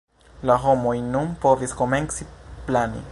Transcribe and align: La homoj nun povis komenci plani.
La 0.49 0.55
homoj 0.63 0.95
nun 1.11 1.29
povis 1.45 1.77
komenci 1.83 2.31
plani. 2.71 3.07